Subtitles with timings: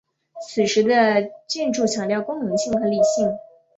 [0.49, 3.37] 此时的建筑强调功能性和理性。